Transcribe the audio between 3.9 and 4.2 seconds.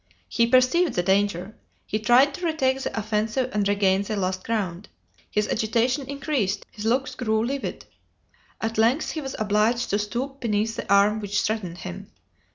the